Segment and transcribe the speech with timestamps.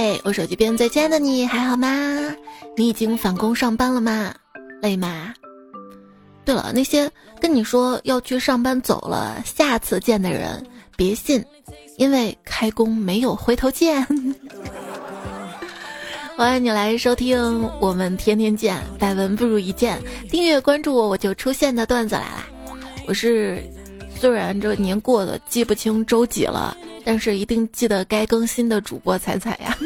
[0.00, 1.88] 嘿，我手机边最亲爱的你还好吗？
[2.76, 4.32] 你已经返工上班了吗？
[4.80, 5.34] 累吗？
[6.44, 10.64] 对了，那些跟你说要去上班走了，下次见的人，
[10.96, 11.44] 别信，
[11.96, 14.06] 因为开工没有回头见。
[16.38, 22.46] 欢迎你来收听我们天天见，百闻不如一见，订阅关注我，我就出现的段子来啦。
[23.08, 23.60] 我是
[24.14, 29.76] 虽然这年过得记不清周几了，但是一定记得该更新的主播彩彩呀。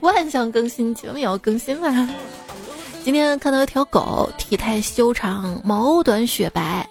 [0.00, 2.08] 万象更新，节目也要更新啦。
[3.04, 6.88] 今天看到一条狗，体态修长，毛短雪白，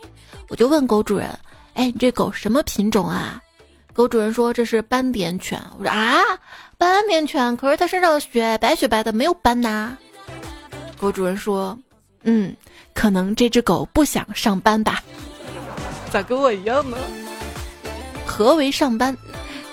[0.47, 1.29] 我就问狗主人
[1.75, 3.41] ：“哎，你这狗什么品种啊？”
[3.93, 6.21] 狗主人说：“这是斑点犬。”我说：“啊，
[6.77, 9.97] 斑点犬，可是它身上雪白雪白的，没有斑呐。”
[10.99, 11.77] 狗主人说
[12.23, 12.55] ：“嗯，
[12.93, 15.03] 可能这只狗不想上班吧？
[16.11, 16.97] 咋跟我一样呢？
[18.25, 19.15] 何为上班？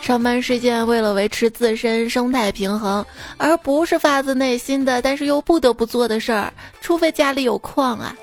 [0.06, 3.04] 上班是件为了维持自身生态平衡，
[3.38, 6.52] 而不是发自内心的，但是又不得不做的事儿。
[6.80, 8.16] 除非家里有矿啊。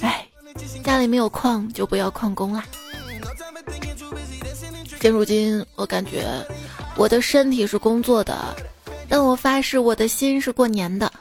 [0.00, 0.24] 哎，
[0.84, 2.64] 家里没有矿就不要旷工啦。”
[5.02, 6.24] 现如今，我感觉
[6.94, 8.54] 我的身体是工作的，
[9.08, 11.12] 但我发誓我的心是过年的。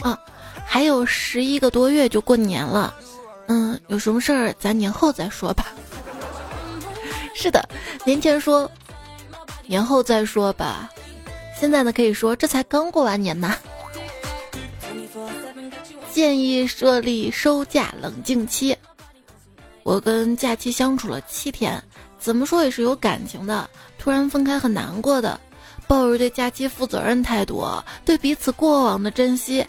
[0.00, 0.16] 啊，
[0.64, 2.94] 还有十一个多月就过年了，
[3.48, 5.72] 嗯，有什么事儿咱年后再说吧。
[7.38, 7.68] 是的，
[8.04, 8.68] 年前说，
[9.66, 10.90] 年后再说吧。
[11.60, 13.54] 现在呢，可以说这才刚过完年呢。
[16.10, 18.74] 建议设立收假冷静期。
[19.82, 21.80] 我跟假期相处了七天。
[22.18, 25.38] 怎么说也是有感情的，突然分开很难过的，
[25.86, 27.64] 抱着对假期负责任态度，
[28.04, 29.64] 对彼此过往的珍惜，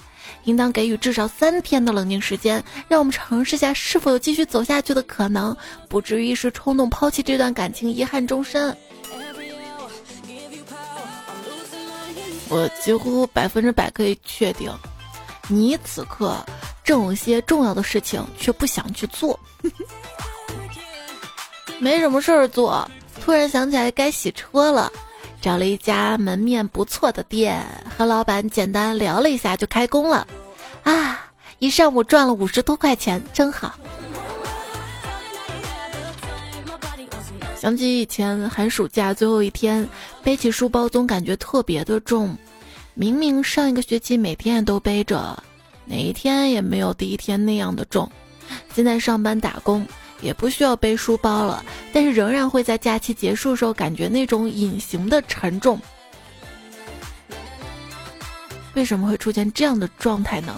[0.47, 5.55] 应当给予至少三天的冷静时间，让我们尝试下是否有继续走下去的可能，
[5.89, 8.75] 不至于一时冲动抛弃这段感情，遗憾终身。
[12.49, 14.71] 我几乎百分之百可以确定，
[15.49, 16.33] 你此刻
[16.81, 19.37] 正有些重要的事情却不想去做。
[21.77, 22.89] 没什么事儿做，
[23.21, 24.89] 突然想起来该洗车了，
[25.47, 27.65] 找了一家门面不错的店，
[27.97, 30.27] 和老板简单聊了一下就开工了，
[30.83, 31.25] 啊，
[31.59, 33.73] 一上午赚了五十多块钱，真好。
[37.55, 39.87] 想起以前寒暑假最后一天，
[40.21, 42.37] 背起书包总感觉特别的重，
[42.93, 45.41] 明明上一个学期每天都背着，
[45.85, 48.11] 哪一天也没有第一天那样的重，
[48.75, 49.87] 现在上班打工。
[50.21, 51.63] 也不需要背书包了，
[51.93, 55.79] 但是仍然会在假期结束的时候感觉那种隐形的沉重。
[58.73, 60.55] 为什么会出现这样的状态呢？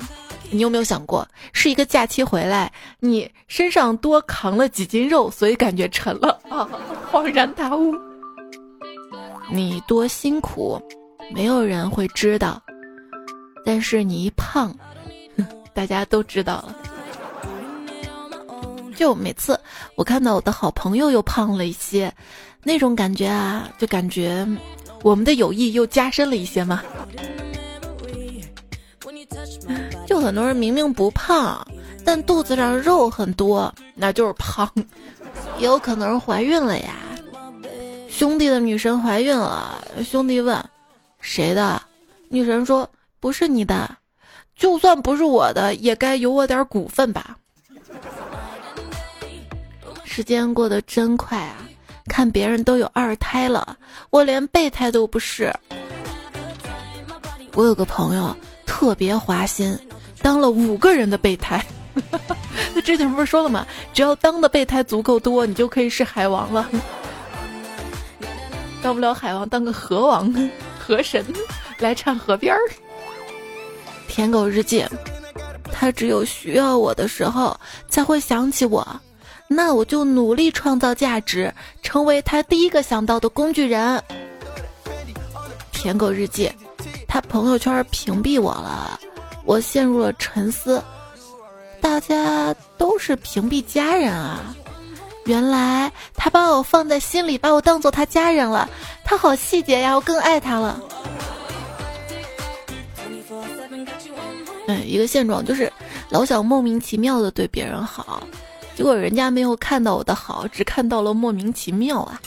[0.51, 6.67] 你有没有想过，是一个假期回来，你身上多扛了几斤肉，所以感觉沉了啊？
[7.11, 7.93] 恍然大悟，
[9.51, 10.81] 你多辛苦，
[11.33, 12.59] 没有人会知道，
[13.63, 14.75] 但是你一胖，
[15.71, 16.75] 大家都知道了。
[18.99, 19.57] 就每次
[19.95, 22.13] 我看到我的好朋友又胖了一些，
[22.63, 24.45] 那种感觉啊，就感觉
[25.03, 26.83] 我们的友谊又加深了一些嘛。
[30.05, 31.65] 就很多人明明不胖，
[32.03, 34.69] 但肚子上肉很多，那就是胖。
[35.59, 36.95] 也有可能是怀孕了呀。
[38.09, 40.61] 兄弟的女神怀孕了，兄弟问
[41.21, 41.81] 谁的？
[42.27, 42.89] 女神说
[43.21, 43.89] 不是你的，
[44.57, 47.37] 就算不是我的，也该有我点股份吧。
[50.11, 51.55] 时间过得真快啊！
[52.09, 53.77] 看别人都有二胎了，
[54.09, 55.53] 我连备胎都不是。
[57.53, 59.77] 我有个朋友特别花心，
[60.19, 61.63] 当了五个人的备胎。
[62.73, 63.65] 那 之前不是说了吗？
[63.93, 66.67] 只要当的备胎足够多，你就可以是海王了。
[68.81, 70.33] 当不了海王，当个河王、
[70.79, 71.23] 河神，
[71.77, 72.59] 来唱河边儿。
[74.07, 74.83] 舔狗日记，
[75.71, 77.57] 他只有需要我的时候
[77.89, 78.99] 才会想起我。
[79.51, 81.51] 那我就努力创造价值，
[81.81, 84.01] 成为他第一个想到的工具人。
[85.71, 86.51] 舔狗日记，
[87.07, 88.99] 他朋友圈屏蔽我了，
[89.45, 90.81] 我陷入了沉思。
[91.81, 94.55] 大家都是屏蔽家人啊，
[95.25, 98.69] 原来他把我放在心里，把我当做他家人了。
[99.03, 100.79] 他好细节呀，我更爱他了。
[104.67, 105.71] 嗯，一个现状就是
[106.09, 108.21] 老想莫名其妙的对别人好。
[108.79, 112.21] 结果人家没有看到我的好，只看到了莫名其妙啊！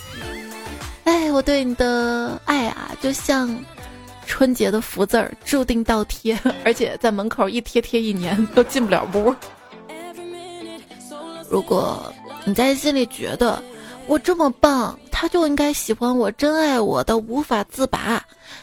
[1.04, 3.58] 哎，我对你的爱啊，就像
[4.26, 9.34] 春节的福字儿，注定倒贴， 而且在门口一贴贴一年都进不了屋。
[11.48, 12.12] 如果
[12.44, 13.62] 你在心里觉得
[14.06, 18.22] 我这么棒，他就应该喜欢我、真爱我的无法自拔。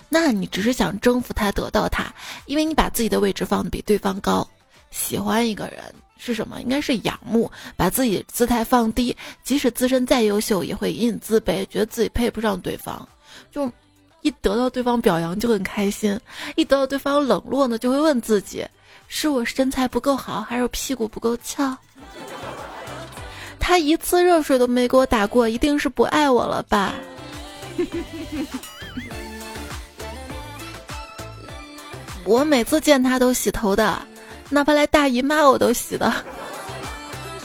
[0.09, 2.05] 那你只是想征服他、得到他，
[2.45, 4.47] 因为你把自己的位置放的比对方高。
[4.91, 5.81] 喜欢一个人
[6.19, 6.61] 是什么？
[6.61, 13.07] 应该是仰慕，把自己姿态放低，即使自身再优秀，也会隐隐自卑，觉得自己配不上对方。
[13.51, 13.71] 就
[14.21, 16.19] 一得到对方表扬就很开心，
[16.57, 18.67] 一得到对方冷落呢，就会问自己：
[19.07, 21.75] 是我身材不够好，还是屁股不够翘？
[23.57, 26.93] 他一次热水都没给我打过，一定是不爱我了吧？
[32.25, 33.99] 我每次见他都洗头的，
[34.49, 36.11] 哪怕来大姨妈我都洗的。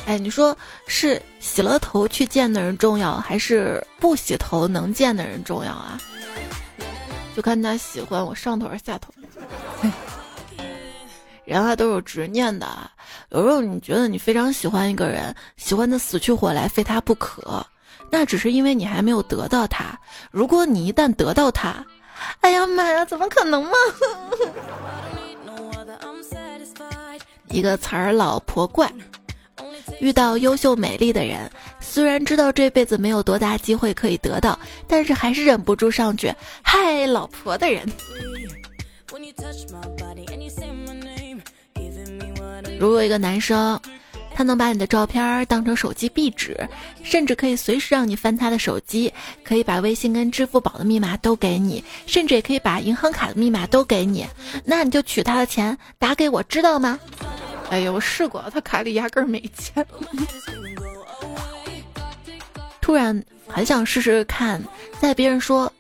[0.06, 0.56] 哎，你说
[0.86, 5.98] 是洗了头去见的人重要，还是不洗头能见的人重要啊？
[7.34, 9.12] 就看他喜欢我上头还是下头。
[11.44, 12.66] 人啊都有执念的，
[13.30, 17.64] 有时候你觉得你非常喜欢一个人，喜欢的死去活来，非他不可，
[18.10, 19.98] 那只是因为你还没有得到他。
[20.30, 21.84] 如果你一旦得到他，
[22.40, 23.72] 哎呀妈呀，怎么可能嘛？
[27.54, 28.90] 一个词儿，老婆怪。
[30.00, 31.48] 遇到优秀美丽的人，
[31.78, 34.58] 虽然知道这辈子没有多大机会可以得到，
[34.88, 37.88] 但是还是忍不住上去嗨老婆的人。
[42.80, 43.80] 如果一个男生，
[44.34, 46.58] 他能把你的照片当成手机壁纸，
[47.04, 49.12] 甚至可以随时让你翻他的手机，
[49.44, 54.26] 可以把微信跟支付宝的密码都给你，甚至也可以把银行卡的密码都给你，
[54.64, 56.98] 那你就取他的钱打给我，知道吗？
[57.70, 59.84] 哎呀，我试过，他卡里压根儿没钱。
[62.80, 64.62] 突然很想试试看，
[65.00, 65.72] 在别人说：“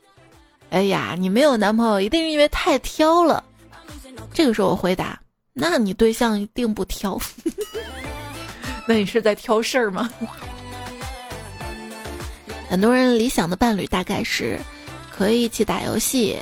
[0.70, 3.44] 哎呀，你没有男朋友，一定是因为太挑了。”
[4.32, 5.20] 这个时候我回答。
[5.52, 7.16] 那你对象一定不挑，
[8.88, 10.10] 那你是在挑事儿吗？
[12.68, 14.58] 很多人理想的伴侣大概是，
[15.16, 16.36] 可以一起打游戏，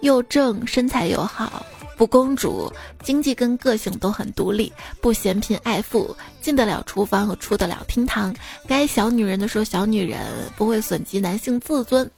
[0.00, 1.66] 又正身材又好，
[2.02, 2.68] 不公主，
[3.04, 8.34] 经济跟个性都很独立，不嫌贫爱富，进得了厨房和出得了厅堂，
[8.66, 10.20] 该小女人的说小女人，
[10.56, 12.10] 不会损及男性自尊。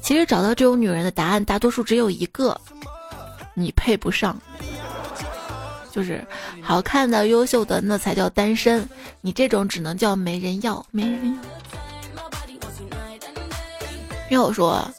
[0.00, 2.58] 其实找到这种女人的答案，大多数只有一个：
[3.52, 4.40] 你配不上。
[5.92, 6.26] 就是
[6.62, 8.88] 好看的、优秀的，那才叫单身。
[9.20, 11.38] 你这种只能叫没人要，没人
[14.30, 14.44] 要。
[14.46, 14.90] 要说，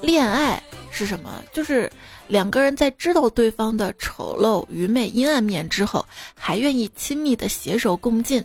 [0.00, 1.42] 恋爱是什么？
[1.52, 1.90] 就是
[2.28, 6.04] 两个人在知道对方的丑陋、愚昧、阴暗面之后，
[6.34, 8.44] 还愿意亲密的携手共进。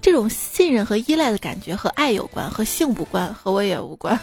[0.00, 4.18] 这种信任和依赖的感觉和爱有关，和性无关，和我也无关。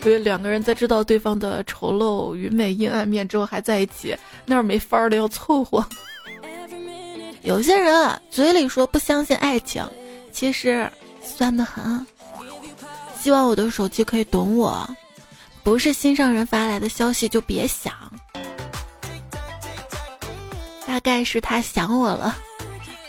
[0.00, 5.84] 所以两个人在知道对方的丑陋、愚昧、阴暗面之后还在一起，那没法的要凑合。
[7.42, 9.82] 有些人啊，嘴里说不相信爱情，
[10.30, 10.90] 其实
[11.22, 12.06] 酸的很。
[13.18, 14.86] 希望我的手机可以懂我，
[15.64, 17.92] 不是心上人发来的消息就别想。
[20.86, 22.36] 大概是他想我了，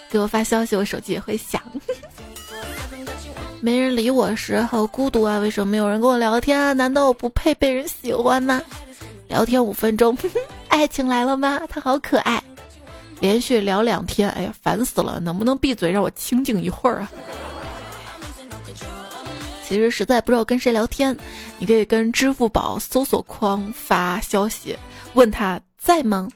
[0.09, 1.61] 给我发消息，我手机也会响。
[3.61, 5.37] 没人理我时，好孤独啊！
[5.39, 6.73] 为什么没有人跟我聊天啊？
[6.73, 8.61] 难道我不配被人喜欢吗？
[9.27, 10.17] 聊天五分钟，
[10.69, 11.59] 爱情来了吗？
[11.69, 12.41] 他好可爱。
[13.19, 15.19] 连续聊两天，哎呀，烦死了！
[15.19, 17.11] 能不能闭嘴，让我清静一会儿啊？
[19.67, 21.17] 其实实在不知道跟谁聊天，
[21.57, 24.77] 你可以跟支付宝搜索框发消息，
[25.13, 26.29] 问他在吗？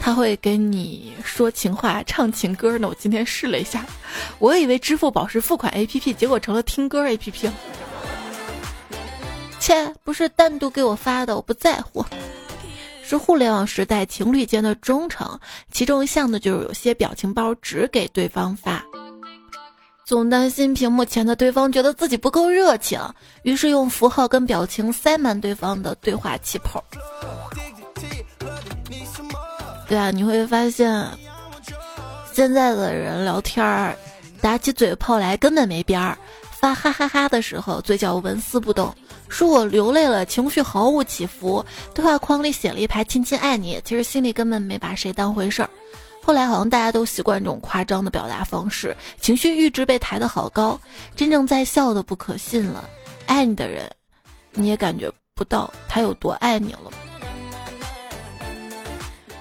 [0.00, 2.88] 他会跟你说情话、唱情歌呢。
[2.88, 3.84] 我今天试了一下，
[4.38, 7.50] 我以为支付宝是付款 APP，结果成了听歌 APP。
[9.58, 12.04] 切，不是单独给我发的，我不在乎。
[13.02, 15.38] 是互联网时代情侣间的忠诚，
[15.70, 18.82] 其中一项呢就是有些表情包只给对方发，
[20.06, 23.00] 总担心屏幕前的对方觉得自己不够热情，
[23.42, 26.82] 于是用符号跟表情塞满对方的对话气泡。
[29.88, 31.08] 对啊，你会发现，
[32.32, 33.96] 现在的人聊天儿，
[34.42, 36.18] 打起嘴炮来根本没边儿。
[36.50, 38.90] 发哈哈哈的时候，嘴角纹丝不动；
[39.28, 41.64] 说我流泪了，情绪毫无起伏。
[41.94, 45.70] 对话框里写了一排“亲亲爱你”，其实心里根本没把谁当回事儿。
[46.24, 50.80] 后来好像大家都习惯这种夸张的表达方式，情绪阈值被抬得好高，
[51.14, 52.88] 真正在笑的不可信了。
[53.26, 53.90] 爱你的人，
[54.52, 56.90] 你也感觉不到他有多爱你了。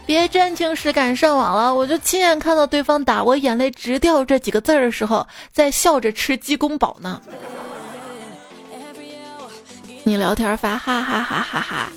[0.06, 7.22] 别真情实感上网了，我就亲眼看到对方打我眼泪直掉这几个字儿的时候，在笑着吃鸡公煲呢。
[10.04, 11.90] 你聊天发哈哈哈哈哈，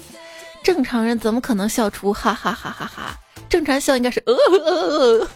[0.63, 3.19] 正常人怎么可能笑出哈哈哈哈哈？
[3.57, 5.29] 正常笑应该是呃呃呃。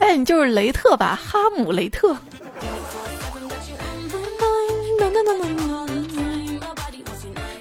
[0.00, 2.16] 哎，你就是雷特吧，哈姆雷特。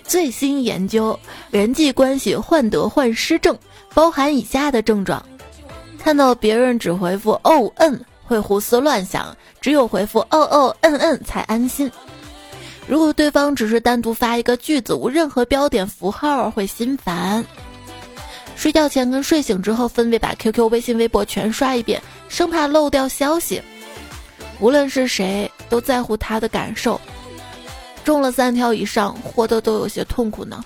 [0.03, 1.19] 最新研究，
[1.51, 3.55] 人际关系患得患失症
[3.93, 5.23] 包含以下的症状：
[5.99, 11.91] 看到别人只回复“哦嗯”会胡思乱想，只有回复“哦哦嗯嗯”才安心。
[12.87, 17.45] 如果对方只是单独发一个句子，无任何标点符号，会心烦。
[18.57, 23.61] 睡觉前跟睡醒之后，分别把 QQ、微信、微博全刷一遍，生怕漏掉消息。
[24.59, 26.99] 无论是谁，都在乎他的感受。
[28.03, 30.65] 中了三条以上，活得都有些痛苦呢。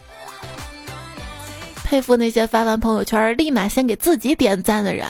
[1.83, 5.05] 佩服那些发完朋友圈立马先给自己点赞的人。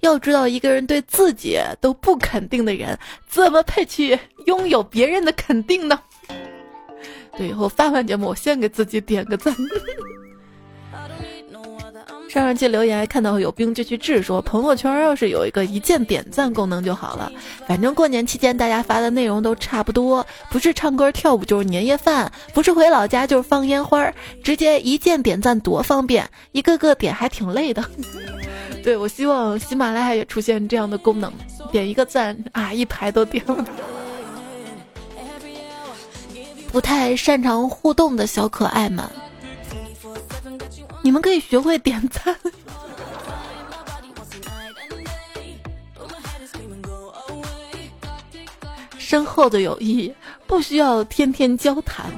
[0.00, 5.98] 要知道，一个人对自己都不肯定的人，怎么配去拥有别人的肯定呢？
[7.38, 9.56] 对，以后发完节目，我先给自己点个赞。
[12.28, 17.32] 上上期留言看到有兵就去治，说朋友圈要是有一个一键点赞功能就好了。
[17.66, 24.12] 反正过年期间大家发的内容都差不多，不是唱歌跳舞就是年夜饭，不是回老家就是放烟花，
[24.44, 27.82] 直接一键点赞多方便，一个个点还挺累的。
[28.84, 31.32] 对我希望喜马拉雅也出现这样的功能，
[31.72, 33.42] 点一个赞啊，一排都点。
[36.70, 39.02] 不太擅长互动的小可爱们。
[41.02, 42.36] 你们可以学会点赞。
[48.98, 50.14] 深厚的友谊
[50.46, 52.12] 不需要天天交谈，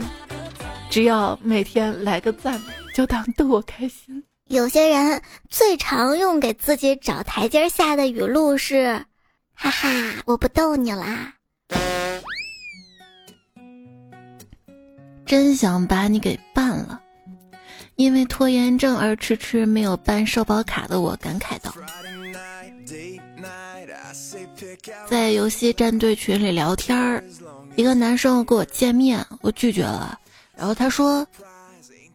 [0.90, 2.60] 只要每天来个赞，
[2.92, 4.24] 就当逗我开心。
[4.48, 9.04] 有些人最常用给自己找台阶下的语录是
[9.54, 9.88] ：“哈哈，
[10.26, 11.34] 我不逗你啦。”
[15.24, 17.00] 真想把你给办了。
[18.00, 21.70] 因为拖延症而迟迟没有办社保卡的我感慨道
[25.06, 27.22] ：“在游戏战队群里聊天儿，
[27.76, 30.18] 一个男生跟我见面，我拒绝了。
[30.56, 31.26] 然后他说：‘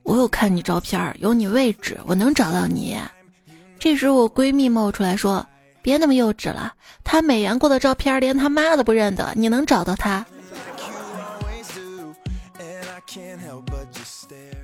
[0.02, 2.98] 我有看你照片，有你位置，我能找到你。’
[3.78, 5.46] 这时我闺蜜冒出来说
[5.84, 6.74] ：‘别那么幼稚了，
[7.04, 10.26] 他美颜过的照片连他妈都不认得，你能找到他？’”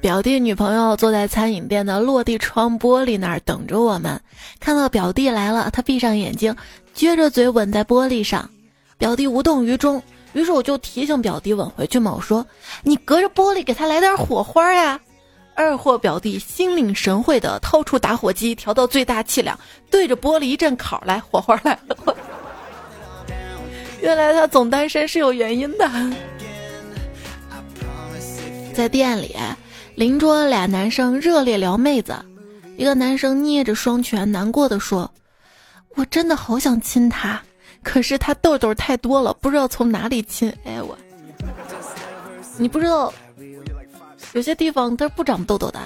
[0.01, 4.19] 表弟女朋友坐在餐饮店的落地窗玻璃那儿等着我们，
[4.59, 6.55] 看到表弟来了，他闭上眼睛，
[6.95, 8.49] 撅着嘴吻在玻璃上，
[8.97, 10.01] 表弟无动于衷。
[10.33, 12.43] 于是我就提醒表弟吻回去嘛，我说
[12.81, 14.99] ：“你隔着玻璃给他来点火花呀！”
[15.53, 19.59] 二货表弟心领神会的掏出打火机，调到最大气量，
[19.91, 22.15] 对着玻璃一阵烤，来火花来了。
[24.01, 25.87] 原来他总单身是有原因的，
[28.73, 29.35] 在店里。
[30.01, 32.15] 邻桌俩男生热烈聊妹子，
[32.75, 35.07] 一个男生捏着双拳，难过的说
[35.93, 37.39] ：“我真的好想亲她，
[37.83, 40.97] 可是她痘痘太多了，不知道从哪里亲。”哎我，
[42.57, 43.13] 你不知道，
[44.33, 45.79] 有些地方它不长痘痘的。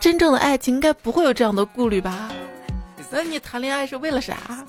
[0.00, 2.30] 真正的爱情应该不会有这样的顾虑吧？
[3.10, 4.64] 那你谈恋爱是为了啥？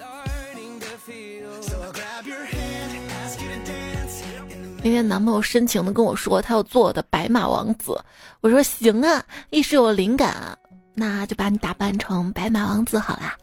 [4.85, 7.99] 那天男朋友深情的跟我说，他要做我的白马王子。
[8.39, 10.55] 我说行啊，一时有灵感，
[10.93, 13.35] 那就把你打扮成白马王子好啦。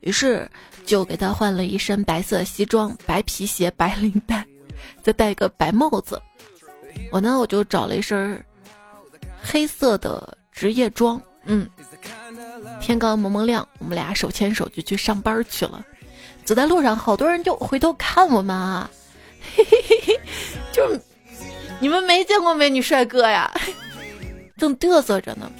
[0.00, 0.46] 于是
[0.84, 4.46] 就给他换了一身白色西装、白皮鞋、白领带，
[5.02, 6.20] 再戴一个白帽子。
[7.10, 8.44] 我呢，我就找了一身
[9.42, 11.18] 黑色的职业装。
[11.46, 11.66] 嗯，
[12.82, 15.82] 天刚蒙蒙亮，我们俩手牵手就去上班去了。
[16.44, 18.90] 走在路上，好多人就回头看我们啊。
[19.56, 20.20] 嘿嘿嘿嘿，
[20.72, 20.98] 就
[21.80, 23.50] 你们没见过美女帅哥呀，
[24.56, 25.50] 正嘚瑟着呢，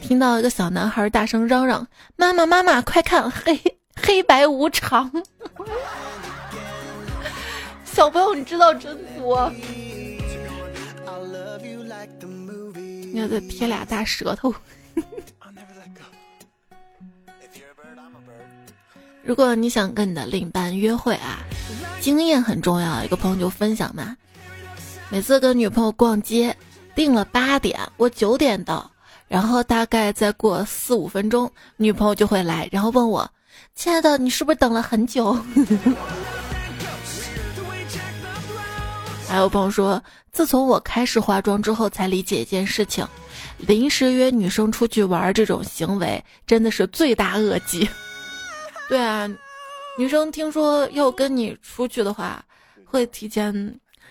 [0.00, 1.86] 听到一个小男孩大声嚷嚷
[2.16, 3.58] ：“妈妈妈妈，快看黑
[3.94, 5.10] 黑白无常！”
[7.84, 9.52] 小朋友，你知道真多。
[13.12, 14.54] 你要再贴俩大舌头。
[19.22, 21.44] 如果你想跟你的另一半约会啊。
[22.02, 24.16] 经验很重要，一个朋友就分享嘛。
[25.08, 26.56] 每次跟女朋友逛街，
[26.96, 28.90] 定了八点，我九点到，
[29.28, 33.30] 然后大概再过四五分钟，女朋友就会来，然后问我
[33.76, 35.32] ：“亲爱的，你是不是等了很久？”
[39.28, 43.06] 还有朋友说，自从我开始化妆之后，才理解一件事情：
[43.58, 47.88] 临时约女生出去玩这种行为，真的是罪大恶极。
[48.90, 49.30] 对啊。
[49.98, 52.42] 女生听说要跟你出去的话，
[52.84, 53.52] 会提前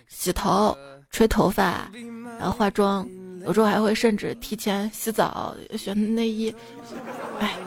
[0.08, 0.78] 洗头、
[1.10, 1.90] 吹头发，
[2.38, 3.08] 然后化妆，
[3.46, 6.54] 有时候还会甚至提前洗澡、选内衣。
[7.40, 7.58] 哎，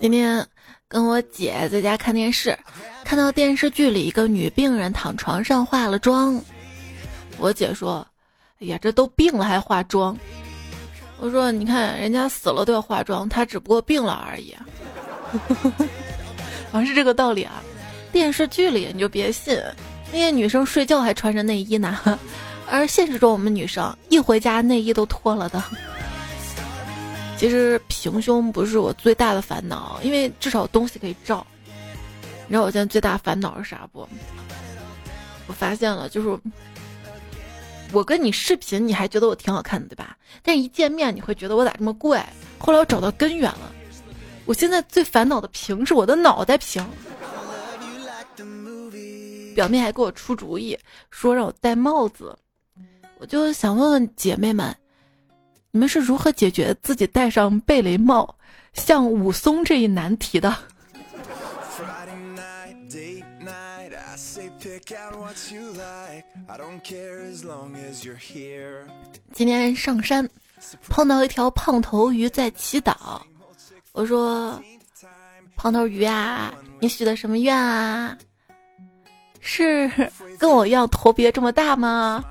[0.00, 0.46] 今天
[0.86, 2.56] 跟我姐在家看电视，
[3.04, 6.40] 看到电视剧里一个女病人躺床上化了妆。
[7.38, 8.06] 我姐说
[8.60, 10.16] ：“哎呀，这都病了还化妆。”
[11.22, 14.52] 我说：“你看人家死了都要化妆，她只不过病了而已。
[16.72, 17.62] ”好像是这个道理啊。
[18.10, 19.56] 电视剧里你就别信，
[20.10, 22.18] 那些女生睡觉还穿着内衣呢，
[22.68, 25.62] 而现实中我们女生一回家内衣都脱了的。
[27.36, 31.46] 其实平胸不是我最大的烦恼，因为至少东西可以照。
[32.48, 34.08] 你知道我现在最大烦恼是啥不？
[35.46, 36.36] 我发现了，就是
[37.92, 40.16] 我跟你视频，你还觉得我挺好看的，对吧？
[40.42, 42.26] 但一见面，你会觉得我咋这么怪？
[42.58, 43.72] 后来我找到根源了，
[44.46, 46.84] 我现在最烦恼的屏是我的脑袋屏。
[49.54, 50.78] 表妹还给我出主意，
[51.10, 52.34] 说让我戴帽子，
[53.18, 54.74] 我就想问问姐妹们。
[55.70, 58.36] 你们是如何解决自己戴上贝雷帽
[58.74, 60.54] 像武松这一难题的？
[69.32, 70.28] 今天上山
[70.88, 73.20] 碰到一条胖头鱼在祈祷，
[73.92, 74.62] 我说
[75.56, 78.16] ：“胖头鱼啊，你许的什么愿啊？
[79.40, 79.90] 是
[80.38, 82.24] 跟我一样头别这么大吗？”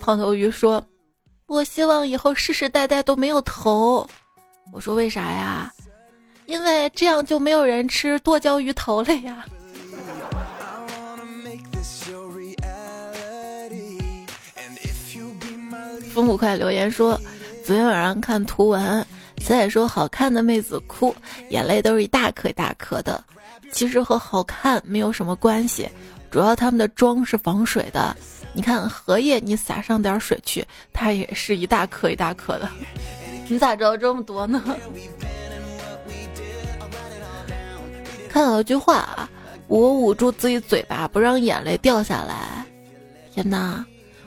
[0.00, 0.84] 胖头鱼说。
[1.46, 4.08] 我希望以后世世代代都没有头。
[4.72, 5.70] 我说为啥呀？
[6.46, 9.44] 因为这样就没有人吃剁椒鱼头了呀。
[16.14, 17.20] 风不快留言说，
[17.64, 19.04] 昨天晚上看图文，
[19.38, 21.12] 小仔说好看的妹子哭，
[21.50, 23.22] 眼泪都是一大颗一大颗的。
[23.72, 25.88] 其实和好看没有什么关系，
[26.30, 28.16] 主要他们的妆是防水的。
[28.52, 32.68] 你看荷叶，你撒上点水去，它也是一大颗一大颗的。
[33.48, 34.62] 你咋知道这么多呢？
[38.28, 39.28] 看到一句话啊，
[39.66, 42.64] 我捂住自己嘴巴，不让眼泪掉下来。
[43.32, 43.84] 天哪，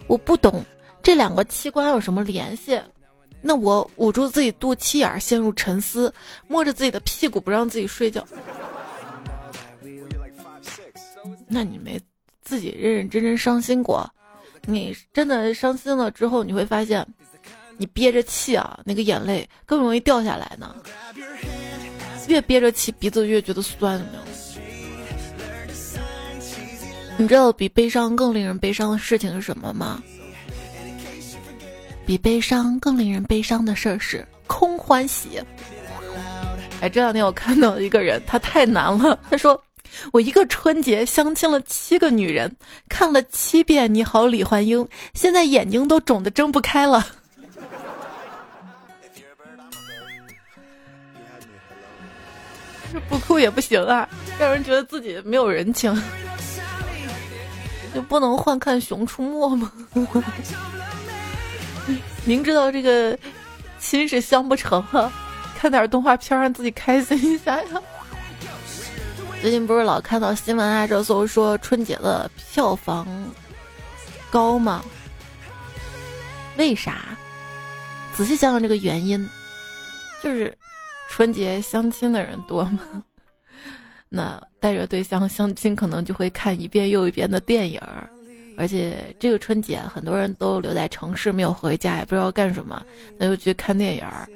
[0.08, 0.62] 我不懂
[1.08, 2.78] 这两个器官有什么联系？
[3.42, 6.14] 那我捂住自己肚脐眼，陷入沉思，
[6.50, 8.28] 摸着自己的屁股不让自己睡觉。
[11.48, 11.98] 那你没
[12.42, 14.06] 自己认认真真伤心过？
[14.66, 17.08] 你真的伤心了之后，你会发现，
[17.78, 20.76] 你憋着气啊，那个眼泪更容易掉下来呢。
[22.28, 24.24] 越憋着气，鼻子越觉得酸，有没有？
[27.16, 30.04] 你知道比悲伤更令人悲伤的事情是什么吗？
[32.08, 35.44] 比悲伤更令人悲伤的事儿是空欢喜。
[36.80, 39.62] 哎，这两天我看到一个人，他太难了，他说。
[40.12, 42.54] 我一个春节相亲了七个女人，
[42.90, 47.08] 看了七遍《你好，李焕英》，现在眼睛都肿得睁不开了。
[53.10, 55.92] 不哭也不行啊，让人觉得自己没有人情。
[57.96, 59.72] 就不能换看《熊出没》吗？
[62.28, 63.18] 明知道这个
[63.80, 65.10] 亲是相不成啊，
[65.58, 67.82] 看点动画片让自己开心一下呀。
[69.42, 73.08] 最近不是老看到新闻啊，热搜说春节的票房
[74.30, 74.84] 高吗？
[76.58, 77.18] 为啥？
[78.14, 79.30] 仔细想想这个原因，
[80.22, 80.54] 就是
[81.08, 83.04] 春节相亲的人多吗？
[84.10, 88.10] 那带着对象相亲，可能就会看一遍又一遍的电影儿，
[88.58, 92.84] 而且这个春节很多人都留在城市没有回家，也不知道干什么，
[93.18, 94.28] 那就去看电影儿。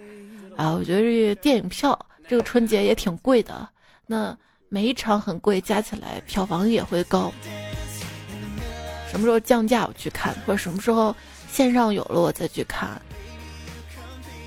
[0.56, 3.68] 啊，我觉得这电影票这个春节也挺贵的。
[4.06, 4.38] 那
[4.70, 7.34] 每一场很贵，加起来票房也会高。
[9.10, 11.16] 什么时候降价我去看，或者什么时候
[11.52, 13.02] 线上有了我再去看。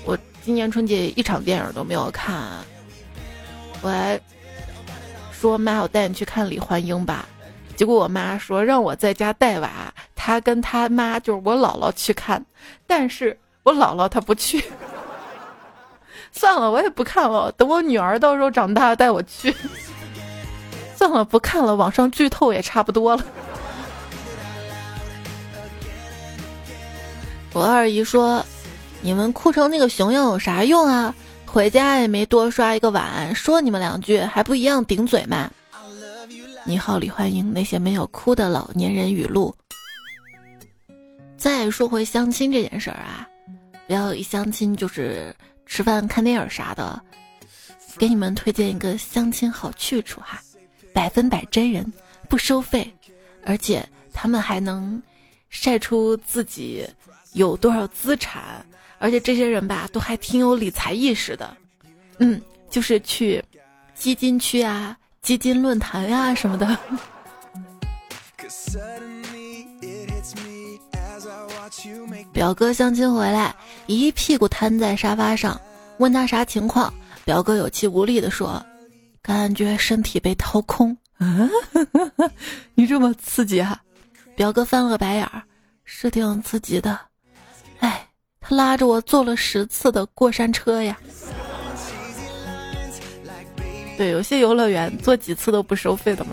[0.05, 2.63] 我今年春节一场电影都没有看，
[3.81, 4.19] 我还
[5.31, 7.27] 说妈，我带你去看李焕英吧。
[7.75, 9.69] 结果我妈说让我在家带娃，
[10.15, 12.43] 她跟她妈就是我姥姥去看，
[12.87, 14.63] 但是我姥姥她不去。
[16.31, 19.53] 算了，我也不看了，等我女儿到时候长大带我去。
[20.95, 23.23] 算了，不看了，网上剧透也差不多了。
[27.53, 28.45] 我二姨说
[29.01, 31.15] ：“你们哭成那个熊样有啥用啊？
[31.45, 35.49] 回家也没多刷一个碗，说你们两句还不一样顶嘴吗？”
[36.67, 39.55] 你好，李焕英，那些没有哭的老年人语录。
[41.37, 43.29] 再说回相亲这件事儿啊，
[43.85, 45.31] 不要一相亲就是
[45.67, 46.99] 吃饭看电影啥的。
[47.99, 50.41] 给你们推荐一个相亲好去处哈。
[50.91, 51.85] 百分百真人，
[52.27, 52.91] 不收费，
[53.43, 54.99] 而且他们还能
[55.49, 56.83] 晒出自己
[57.33, 58.65] 有多少资产，
[58.97, 61.55] 而且这些人吧，都还挺有理财意识的。
[62.17, 63.43] 嗯，就是去
[63.93, 66.77] 基金区啊、基金论坛呀什么的。
[72.31, 73.55] 表哥相亲回来，
[73.87, 75.59] 一屁股瘫在沙发上，
[75.97, 76.93] 问他啥情况。
[77.23, 78.63] 表哥有气无力地说
[79.23, 81.49] ：“感觉身体被掏空。”啊，
[82.75, 83.81] 你这么刺激啊！
[84.35, 85.41] 表哥翻了个白眼儿，
[85.85, 86.99] 是挺刺激的。
[87.79, 88.07] 哎，
[88.39, 90.95] 他拉着我坐了十次的过山车呀。
[93.97, 96.31] 对，有些游乐园坐几次都不收费的嘛。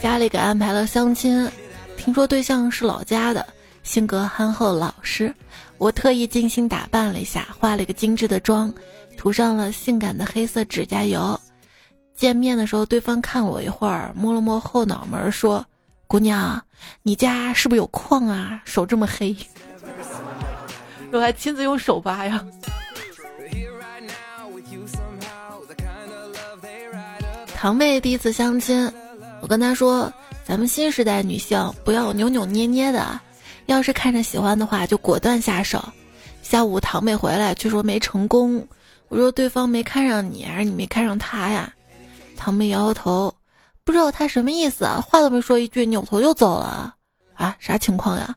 [0.00, 1.50] 家里给安排了相亲，
[1.96, 3.44] 听说对象是老家的，
[3.82, 5.34] 性格憨厚老实。
[5.78, 8.72] 我特意精心打扮了一下，化了一个精致的妆，
[9.16, 11.38] 涂上了性感的黑色指甲油。
[12.14, 15.66] 见面的时候，对方看我一会儿，摸了摸后脑门，说
[16.06, 16.62] ：“姑娘，
[17.02, 18.62] 你家是不是有矿啊？
[18.64, 19.36] 手这么黑。”
[21.12, 22.42] 我还亲自用手扒呀。
[27.56, 28.92] 堂妹第一次相亲，
[29.40, 30.12] 我跟她说
[30.44, 33.18] ：“咱们新时代女性不要扭扭捏捏的。”
[33.64, 35.82] 要是看着喜欢的话，就果断下手。
[36.42, 38.68] 下午堂妹回来，却说没成功。
[39.08, 41.72] 我说对方没看上你，还是你没看上他呀？
[42.36, 43.34] 堂妹摇摇头，
[43.84, 46.94] 不知道他什么意思，话都没说一句，扭头就走了。
[47.32, 48.34] 啊，啥情况呀？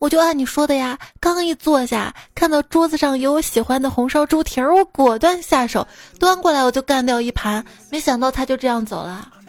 [0.00, 5.86] 我就按你说的呀，刚一坐下，看到桌子上有我喜欢的红烧猪蹄儿，我果断下手，
[6.18, 7.64] 端过来我就干掉一盘。
[7.90, 9.30] 没想到他就这样走了。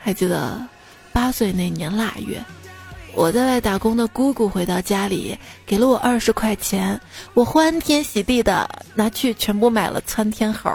[0.00, 0.66] 还记得。
[1.10, 2.40] 八岁那年腊月，
[3.12, 7.00] 我在外打工的姑姑回到家里，给了我二十块钱，
[7.34, 10.70] 我欢天喜地的拿去全部买了窜天猴。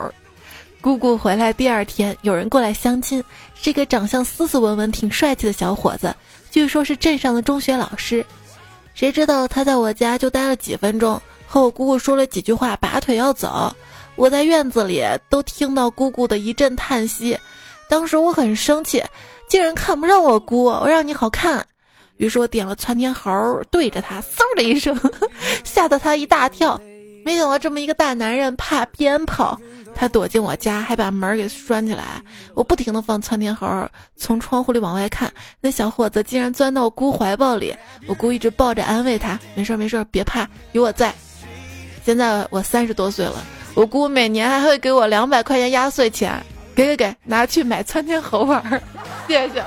[0.83, 3.23] 姑姑回来第二天，有人过来相亲，
[3.55, 6.13] 是个长相斯斯文文、挺帅气的小伙子，
[6.51, 8.23] 据说是镇上的中学老师。
[8.93, 13.73] 谁知道他在我家就待了几分钟，和我姑姑说了几句话，拔腿要走。
[14.17, 17.39] 我在院子里都听到姑姑的一阵叹息，
[17.87, 19.01] 当时我很生气。
[19.47, 21.65] 竟然看不上我姑，我让你好看。
[22.17, 23.31] 于是我点了窜天猴，
[23.71, 24.99] 对着他，嗖的一声，
[25.63, 26.77] 吓得他一大跳。
[27.23, 29.57] 没想到这么一个大男人怕鞭炮，
[29.95, 32.21] 他躲进我家，还把门给拴起来。
[32.53, 33.67] 我不停的放窜天猴，
[34.15, 37.75] 从窗户里往外看，那小伙子竟然钻到我姑怀抱里。
[38.07, 41.13] 我姑一直抱着安慰他，没事没事，别怕，有我在。
[42.03, 43.43] 现在我三十多岁了，
[43.75, 46.43] 我姑每年还会给我两百块钱压岁钱。
[46.75, 48.81] 给给给，拿去买窜天猴玩儿，
[49.27, 49.63] 谢谢。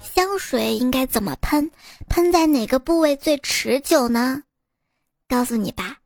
[0.00, 1.68] 香水应该怎么喷？
[2.08, 4.44] 喷在哪个部位最持久呢？
[5.28, 5.96] 告诉你吧，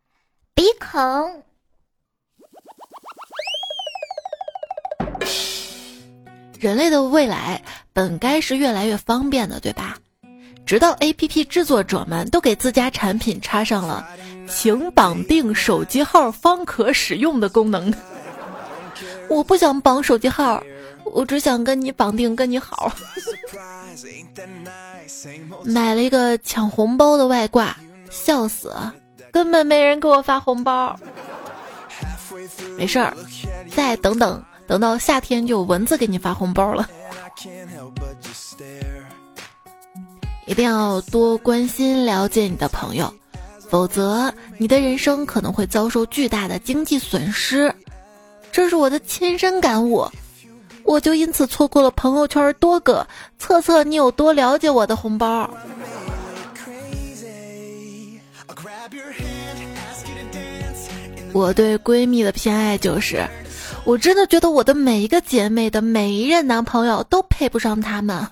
[0.58, 1.40] 鼻孔。
[6.58, 9.96] 人类的未来本该是越来越方便的，对吧？
[10.66, 14.04] 直到 A P P 制作者们都给自家产品插上了。
[14.48, 17.94] 请绑定手机号方可使用的功能。
[19.30, 20.60] 我不想绑手机号，
[21.04, 22.90] 我只想跟你绑定，跟你好。
[25.64, 27.76] 买了一个抢红包的外挂，
[28.10, 28.74] 笑死，
[29.38, 30.98] 根本没人给我发红包。
[32.76, 33.14] 没事儿，
[33.72, 36.88] 再等等，等到夏天就蚊子给你发红包了。
[40.44, 43.14] 一定要多关心了解你的朋友。
[43.70, 47.72] 否则，你的人生可能会遭受巨大的经济损失，
[48.50, 50.04] 这是我的亲身感悟。
[50.82, 53.06] 我就因此错过了朋友圈多个
[53.38, 55.48] 测测你有多了解我的红包。
[61.38, 63.24] 我对闺蜜的偏爱就是，
[63.84, 68.26] 我真的觉得我的每一个姐妹的每一任男朋友都配不上她们。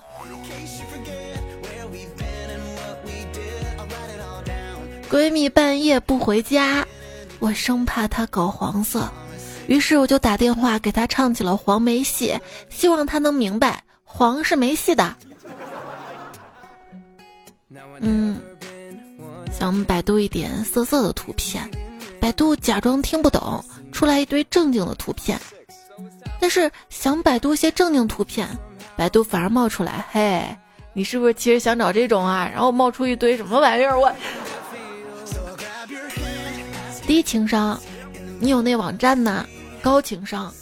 [5.09, 6.85] 闺蜜半夜不回家，
[7.39, 9.09] 我生怕她搞黄色，
[9.67, 12.37] 于是我就打电话给她唱起了黄梅戏，
[12.69, 15.15] 希望她能明白黄是没戏的。
[18.01, 18.37] 嗯，
[19.49, 21.63] 想百度一点色色的图片，
[22.19, 25.39] 百度假装听不懂，出来一堆正经的图片。
[26.39, 28.47] 但是想百度些正经图片，
[28.95, 30.43] 百度反而冒出来，嘿，
[30.93, 32.49] 你是不是其实想找这种啊？
[32.51, 34.11] 然后冒出一堆什么玩意儿，我。
[37.07, 37.79] 低情商，
[38.39, 39.45] 你有那网站呢？
[39.81, 40.53] 高情商，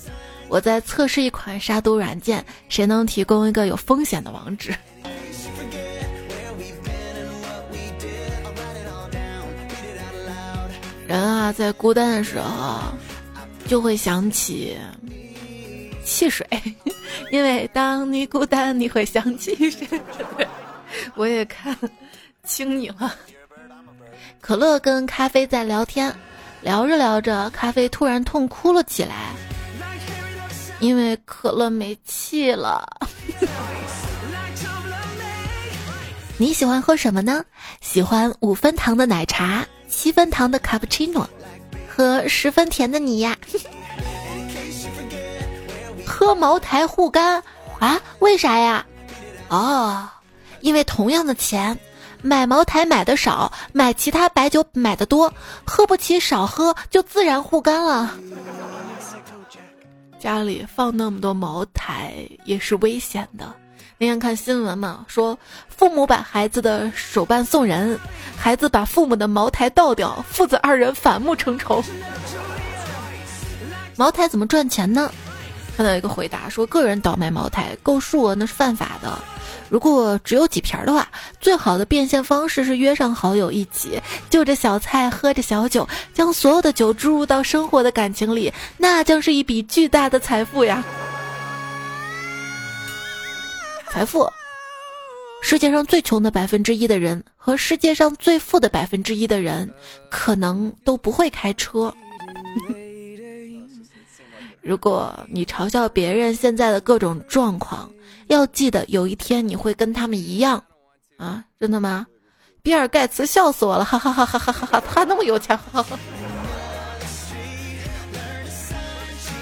[0.47, 4.73] 我在测试一款杀毒软件，谁能提供一个有风险的网址？
[11.07, 12.79] 人啊，在孤单的时候，
[13.67, 14.75] 就会想起
[16.03, 16.47] 汽水，
[17.31, 19.87] 因为当你孤单，你会想起谁？
[21.15, 21.77] 我也看。
[22.47, 23.15] 清你了。
[24.39, 26.15] 可乐跟咖啡在聊天，
[26.61, 29.31] 聊着聊着，咖啡突然痛哭了起来，
[30.79, 32.87] 因为可乐没气了。
[36.37, 37.43] 你喜欢喝什么呢？
[37.81, 41.27] 喜欢五分糖的奶茶，七分糖的卡布奇诺，
[41.87, 43.37] 和十分甜的你呀。
[46.05, 47.43] 喝茅台护肝
[47.79, 47.99] 啊？
[48.19, 48.85] 为啥呀？
[49.49, 50.07] 哦，
[50.61, 51.77] 因为同样的钱，
[52.21, 55.33] 买茅台买的少，买其他白酒买的多，
[55.65, 58.15] 喝不起少喝就自然护肝了。
[60.19, 62.13] 家里放那么多茅台
[62.45, 63.53] 也是危险的。
[63.97, 65.37] 那天看新闻嘛，说
[65.69, 67.97] 父母把孩子的手办送人，
[68.35, 71.81] 孩子把父母的茅台倒掉，父子二人反目成仇。
[73.95, 75.09] 茅台怎么赚钱呢？
[75.77, 79.17] 看到一个回答说，个人倒卖茅台购数额那是犯法的。
[79.69, 81.07] 如果只有几瓶的话，
[81.39, 90.83] 最好的变现方式是约上好友一起，就着小菜喝着小酒，将所有的酒注入到生活的感情里，那将是一笔巨大的财富呀。
[93.95, 94.27] 财富，
[95.41, 99.73] 世界上最穷的百分之一的人和世界上最富的百分之一的人，
[100.11, 101.95] 可能都不会开车。
[104.61, 107.89] 如果你嘲笑别人现在的各种状况，
[108.27, 110.61] 要记得有一天你会跟他们一样。
[111.15, 112.05] 啊，真的吗？
[112.61, 114.83] 比尔盖茨笑死我了，哈哈哈哈哈哈哈！
[114.93, 115.57] 他那么有钱，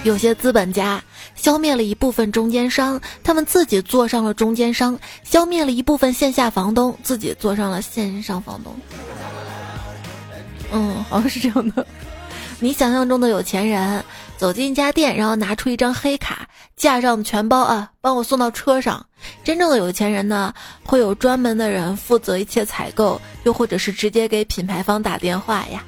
[0.06, 1.04] 有些资本家。
[1.44, 8.74] 消灭了一部分中间商，他们自己做上了中间商；消灭了一部分线下房东，自己做上了线上房东。
[10.72, 11.86] 嗯，好像是这样的。
[12.62, 14.06] 你想象中的有钱人
[14.38, 19.06] 走进一家店，然后拿出一张黑卡，架上全包啊，帮我送到车上。
[19.44, 20.54] 真正的有钱人呢，
[20.86, 25.84] 会有专门的人负责一切采购，又或者是直接给品牌方打电话呀。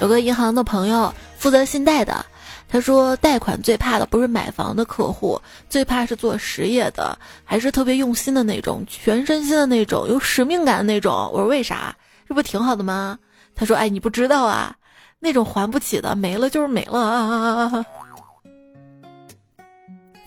[0.00, 2.26] 有个银行的朋友负责信贷的。
[2.70, 11.96] 他说：“贷款最怕的不是买房的客户，最怕是做实业的，还是特别用心的那种，全身心的那种，有使命感的那种。”我说：“为啥？
[12.28, 13.18] 这不挺好的吗？”
[13.56, 14.76] 他说：“哎，你不知道啊，
[15.18, 17.86] 那种还不起的，没了就是没了。”啊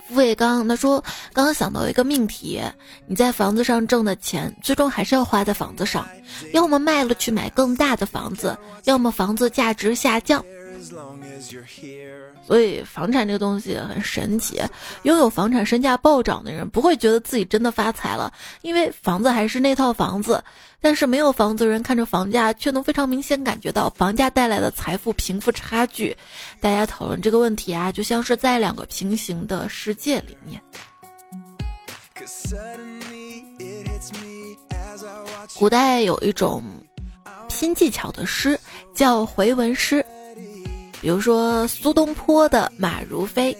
[0.08, 1.02] 付伟刚他说
[1.32, 2.60] ：“刚刚想到一个命题，
[3.06, 6.06] 你在房子上挣的钱，最终还是要花在房子上，
[6.52, 10.44] 要么卖了去买更大的房子，要么房子价值下降。”
[12.44, 14.60] 所以房产这个东西很神奇，
[15.04, 20.42] 拥有房产身价暴涨的人不会觉得自己真的发财了，因为房子还是那套房子。
[20.84, 26.16] 但是没有房子的人看着房价，却能非常明显感觉到房价带来的财富贫富差距。
[26.60, 30.60] 大家讨论这个问题啊，就像是在两个平行的世界里面。
[35.54, 36.64] 古代有一种
[37.48, 38.58] 拼技巧的诗，
[38.92, 40.04] 叫回文诗。
[41.02, 43.52] 比如说苏东坡的《马如飞》，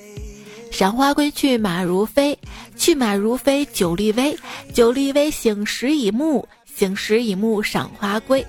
[0.74, 2.38] 赏花归去马如飞，
[2.76, 4.34] 去马如飞酒力微，
[4.72, 8.46] 酒力微醒时已暮，醒时已暮赏花归。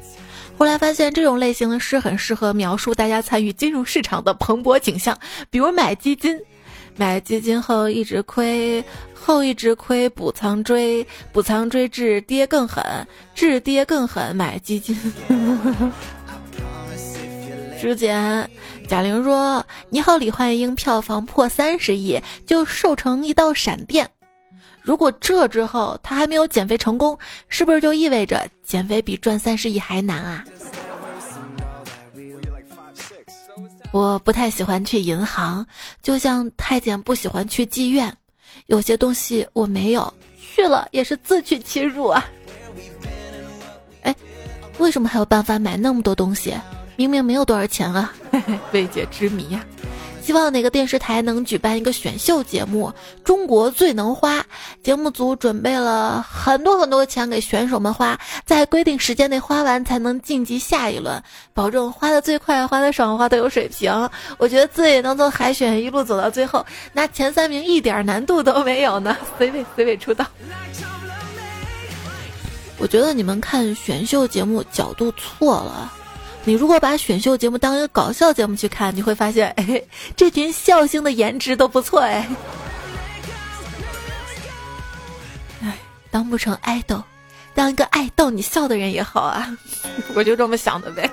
[0.60, 5.18] 后来发现这种类型的诗很适合描述大家参与金融市场的蓬勃景象，
[5.50, 6.40] 比如买基金，
[6.96, 8.84] 买基金后一直亏，
[9.16, 12.84] 后一直亏补仓追，补仓追至跌更狠，
[13.34, 14.96] 至跌更狠买基金。
[17.84, 18.50] 之前。
[18.88, 24.10] 贾玲说：“你好，李焕英，票房破三十亿就瘦成一道闪电。
[24.82, 27.20] 如果这之后她还没有减肥成功，
[27.50, 30.46] 是不是就意味着减肥比赚三十亿还难啊？”
[33.92, 35.66] 我不太喜欢去银行，
[36.02, 38.16] 就像太监不喜欢去妓院。
[38.68, 42.26] 有些东西我没有去了，也是自取其辱啊。
[44.04, 44.16] 哎，
[44.78, 46.56] 为什么还有办法买那么多东西？
[46.96, 48.14] 明明没有多少钱啊，
[48.72, 49.64] 未解之谜呀！
[50.22, 52.88] 希望哪个电视台能举办一个选秀节目
[53.26, 54.40] 《中国最能花》，
[54.82, 61.22] 节目组准备了很多很多的钱给选手们花，在规定时间内花完才能晋级下一轮，
[61.54, 63.92] 保证花的最快、花的爽、花的有水平。
[64.38, 70.26] 我觉得自己能从海选一路走到最后，拿前三名一点难度都没有呢，C 位 C 位出道。
[72.78, 75.92] 我觉得你们看选秀节目角度错了。
[76.46, 79.82] 你如果把选秀节目当一个搞笑节目去看，你会发现，哎，
[80.16, 82.28] 这群笑星的颜值都不错，哎，
[85.64, 85.78] 哎，
[86.12, 87.02] 当不成爱豆，
[87.54, 89.58] 当一个爱逗你笑的人也好啊，
[90.14, 91.10] 我就这么想的呗。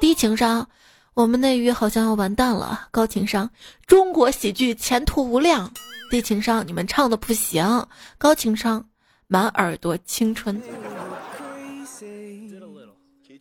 [0.00, 0.68] 低情商，
[1.14, 2.88] 我们内娱好像要完蛋了。
[2.90, 3.50] 高情商，
[3.86, 5.72] 中国喜剧前途无量。
[6.10, 7.86] 低情商，你们唱的不行。
[8.16, 8.84] 高情商，
[9.26, 10.62] 满耳朵青春。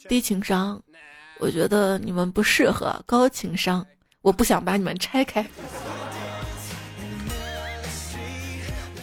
[0.07, 0.81] 低情商，
[1.39, 3.85] 我觉得你们不适合；高情商，
[4.21, 5.45] 我不想把你们拆开。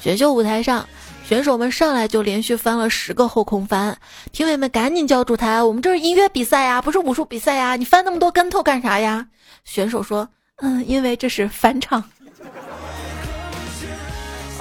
[0.00, 0.88] 选秀舞台上，
[1.26, 3.96] 选手们上来就连续翻了十个后空翻，
[4.32, 7.76] 评委们赶紧叫住他：“我们这是音乐比赛呀，不是武术比赛呀！
[7.76, 9.26] 你翻那么多跟头干啥呀？”
[9.64, 10.28] 选手说
[10.60, 12.02] ：“嗯，因为这是翻唱。”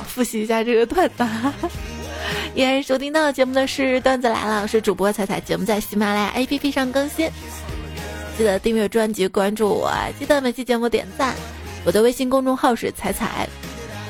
[0.08, 1.26] 复习一下这个段子。
[2.56, 7.30] 依然收听到节目的是段子来了，我是主播彩彩，节目在喜马拉雅 APP 上更新，
[8.38, 11.36] 记得订阅专辑，关注我，记得每期节目点赞。
[11.86, 13.48] 我的微信公众号是彩彩。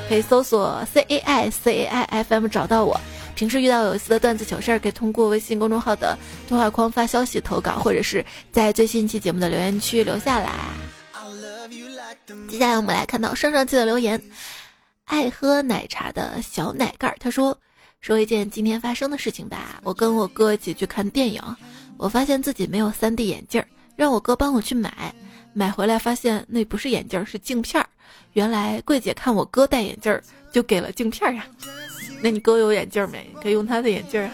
[0.10, 3.00] 可以搜索 C A I C A I F M 找到我。
[3.36, 6.16] 平时遇到有意思的段子糗事儿，可以通过微信公众号的
[6.48, 10.52] 对话框发消息投稿，或者是在最新一期节目的留言区留下来。
[12.50, 14.22] 接下来我们来看到上上期的留言，
[15.06, 17.58] 爱喝奶茶的小奶盖，他说
[18.04, 19.80] ：“说一件今天发生的事情吧。
[19.82, 21.42] 我跟我哥一起去看电影，
[21.96, 23.64] 我发现自己没有 3D 眼镜，
[23.96, 25.16] 让我哥帮我去买。
[25.54, 27.88] 买回来发现那不是眼镜，是镜片儿。”
[28.34, 31.46] 原来柜姐看我哥戴眼镜儿，就给了镜片儿呀。
[32.22, 33.26] 那你哥有眼镜没？
[33.42, 34.32] 可以用他的眼镜啊。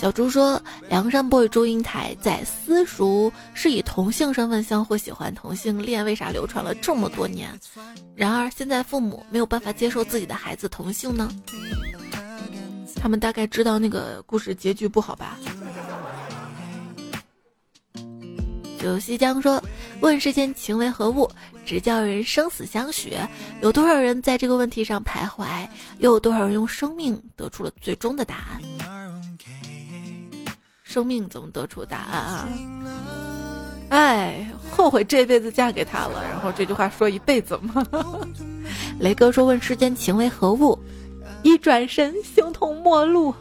[0.00, 7.50] 小猪说：“梁山 boy 祝英台在私塾是以同性身份相互喜欢，同性恋为啥流传了这么多年？
[8.14, 11.28] 然而现在父母没有办法接受自己的孩子同性呢？
[12.94, 15.36] 他们大概知道那个故事结局不好吧？”
[18.80, 19.60] 九西江说
[20.00, 21.28] ：“问世间情为何物，
[21.66, 23.14] 只叫人生死相许。
[23.60, 25.66] 有多少人在这个问题上徘徊？
[25.98, 28.62] 又有多少人用生命得出了最终的答案？
[30.88, 32.48] 生命怎么得出答案啊？
[33.90, 36.24] 哎，后悔这辈子嫁给他了。
[36.24, 37.84] 然后这句话说一辈子吗？”
[38.98, 40.78] 雷哥说：“问世间情为何物，
[41.42, 43.34] 一转身形同陌路。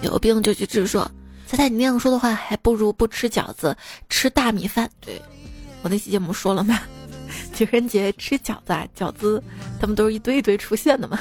[0.00, 1.08] 有病就去治。”说。
[1.46, 3.76] 猜猜，你那样说的话，还不如不吃饺子，
[4.08, 4.88] 吃大米饭。
[5.02, 5.20] 对
[5.82, 6.80] 我那期节目说了吗？
[7.64, 9.42] 情人节吃饺子，啊，饺子
[9.80, 11.18] 他们都是一堆一堆出现的嘛。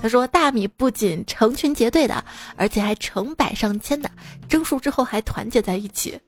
[0.00, 2.24] 他说大米不仅成群结队的，
[2.56, 4.10] 而且还成百上千的，
[4.48, 6.18] 蒸熟之后还团结在一起，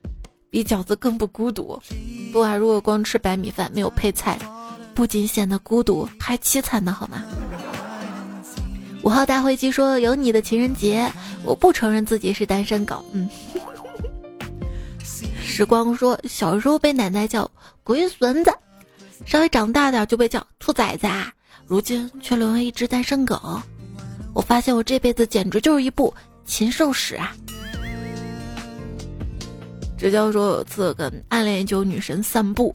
[0.49, 1.81] 比饺子更不孤独。
[2.31, 4.37] 不啊，如果光吃白米饭没有配菜，
[4.93, 7.23] 不仅显得孤独，还凄惨呢，好吗？
[9.01, 11.11] 五号大灰机说有你的情人节。
[11.45, 13.03] 我不承认自己是单身狗。
[13.13, 13.29] 嗯，
[15.41, 17.49] 时光说小时候被奶奶叫
[17.81, 18.53] 龟孙子，
[19.25, 21.07] 稍微长大点就被叫兔崽子，
[21.67, 23.61] 如今却沦为一只单身狗。
[24.33, 26.13] 我发现我这辈子简直就是一部
[26.45, 27.35] 禽兽史啊！
[29.97, 32.73] 直教说有次跟暗恋已久女神散步，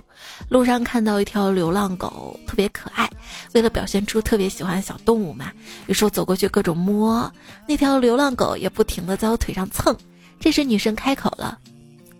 [0.49, 3.09] 路上看到一条流浪狗，特别可爱。
[3.55, 5.51] 为了表现出特别喜欢小动物嘛，
[5.87, 7.33] 于是我走过去各种摸，
[7.67, 9.97] 那条流浪狗也不停的在我腿上蹭。
[10.39, 11.59] 这时女神开口了：“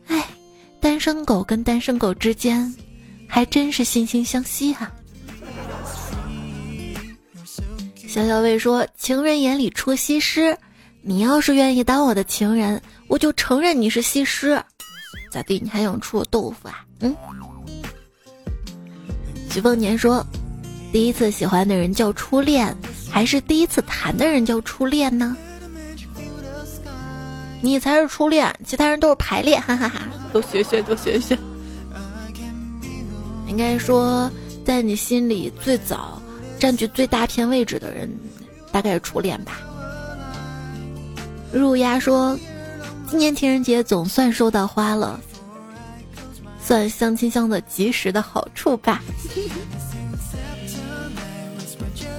[0.09, 0.25] 哎，
[0.81, 2.75] 单身狗跟单身狗之间，
[3.29, 4.91] 还真是惺惺相惜哈。”
[8.09, 10.57] 小小魏说：“情人眼里出西施，
[11.03, 14.63] 你要是愿意当我的情人，我就承认你是西施。”
[15.33, 15.59] 咋地？
[15.61, 16.85] 你还想吃我豆腐啊？
[17.01, 17.15] 嗯。
[19.51, 20.25] 徐凤年说
[20.93, 22.77] ：“第一次喜欢的人叫初恋，
[23.11, 25.37] 还是第一次谈的人叫初恋呢？”
[27.61, 30.03] 你才是初恋，其他人都是排练，哈哈哈！
[30.33, 31.37] 都学学，都学学。
[33.55, 34.29] 应该说，
[34.65, 36.21] 在你心里最早
[36.59, 38.11] 占据最大片位置的人，
[38.73, 39.61] 大概是初恋吧。
[41.53, 42.37] 入鸦说。
[43.07, 45.21] 今年情人节总算收到花了，
[46.61, 49.01] 算相亲相的及时的好处吧。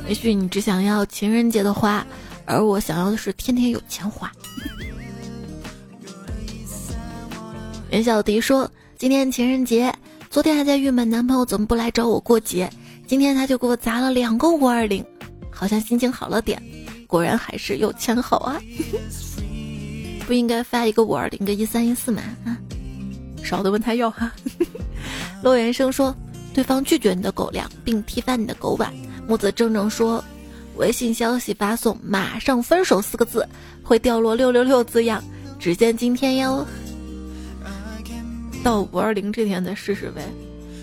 [0.07, 2.05] 也许你只想要情人节的花，
[2.45, 4.31] 而我想要的是天天有钱花。
[7.89, 9.93] 袁小迪说：“今天情人节，
[10.35, 12.69] 昨天还在郁闷男朋友怎么不来找我过节，
[13.07, 15.01] 今天他就给我砸了两个五二零，
[15.49, 16.61] 好像心情好了点。
[17.07, 18.59] 果然还是有钱好啊。
[20.27, 22.21] ”不应该发一个五二零个一三一四吗？
[22.43, 22.57] 啊，
[23.45, 24.29] 少的问他要哈。
[25.41, 26.13] 陆元生说，
[26.53, 28.93] 对方拒绝你的狗粮，并踢翻你的狗碗。
[29.25, 30.21] 木子正正说，
[30.75, 33.47] 微信消息发送“马上分手”四个字，
[33.81, 35.23] 会掉落六六六字样。
[35.57, 36.67] 只见今天哟，
[38.65, 40.23] 到五二零这天再试试呗。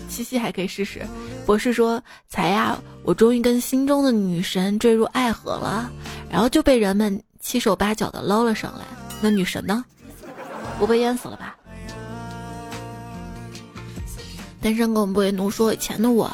[0.07, 1.05] 七夕还可以试试。
[1.45, 5.91] 博士说，才呀，我终于跟心中的女神坠入爱河了，
[6.31, 8.85] 然后就被人们七手八脚的捞了上来。
[9.21, 9.83] 那女神呢？
[10.79, 11.57] 不被淹死了吧？
[14.61, 16.31] 单身狗不会奴说以前的我，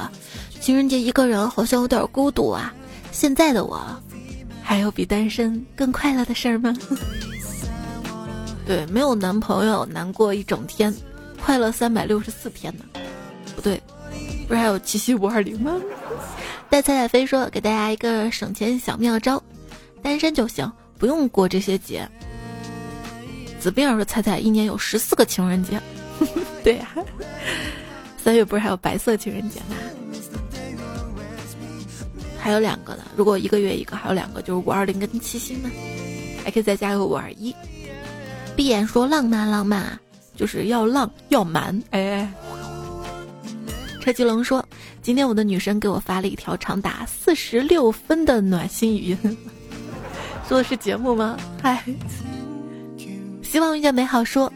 [0.61, 2.71] 情人节一个人好像有点孤独啊。
[3.11, 3.83] 现在的我，
[4.61, 6.77] 还有比单身更快乐的事儿吗？
[8.67, 10.93] 对，没有男朋友难过一整天，
[11.43, 12.85] 快乐三百六十四天呢。
[13.55, 13.81] 不对，
[14.47, 15.79] 不是还有七夕五二零吗？
[16.69, 19.43] 带彩彩飞说，给大家一个省钱小妙招：
[20.01, 22.07] 单身就行，不用过这些节。
[23.59, 25.81] 子冰说，彩彩一年有十四个情人节。
[26.63, 26.93] 对呀，
[28.17, 29.75] 三月不是还有白色情人节吗？
[32.37, 35.69] 还有两个呢，如果一个月一个，还有两个就是五二零跟七夕呢，
[36.43, 37.53] 还可以再加个五二一。
[38.55, 39.99] 闭眼说浪漫浪漫，
[40.39, 41.77] 就是要浪要蛮。
[41.89, 42.31] 哎，
[43.99, 44.65] 车继龙说，
[45.01, 49.37] 今天我的女神给我发了一条长达四十六分的暖心语音，
[50.47, 51.37] 说的是节目吗？
[51.61, 51.83] 嗨，
[53.43, 54.23] 希望遇见美好。
[54.23, 54.49] 说，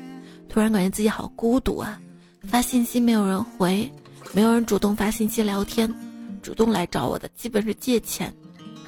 [0.47, 1.99] 突然感觉自己好孤独啊，
[2.43, 3.91] 发信息没有人回，
[4.31, 5.93] 没有人主动发信息聊天。
[6.41, 8.34] 主动来找我的基本是借钱，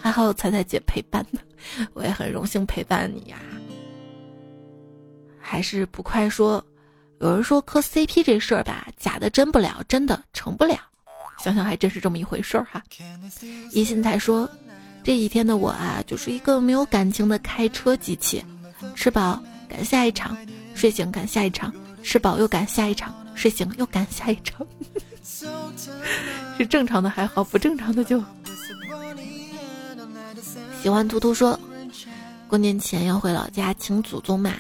[0.02, 1.42] 还好有彩彩姐陪伴呢，
[1.94, 3.38] 我也很荣幸陪伴你呀。
[5.40, 6.64] 还是不快说，
[7.20, 10.78] 有人说磕 CP 这事儿吧，假的真不了，真的成不了。
[11.40, 12.84] 想想还真是这么一回事儿哈。
[13.72, 14.50] 一心才说，
[15.04, 18.44] 这几天的我啊，就是一个没有感情的开车机器，
[18.96, 20.38] 吃饱赶下一场，
[20.76, 24.66] 睡醒赶下一场，吃饱又赶下一场，睡醒又赶下一场。
[26.58, 28.22] 是正常的还好，不正常的就。
[30.82, 31.60] 喜欢图图说，
[32.48, 34.54] 过年前要回老家请祖宗嘛。